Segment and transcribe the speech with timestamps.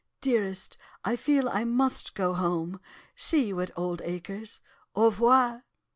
[0.19, 2.81] 'Dearest, I feel I must go home.
[3.15, 4.59] See you at Oldacres.
[4.95, 5.63] Au revoir.